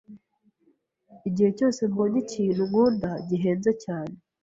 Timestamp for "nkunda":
2.69-3.09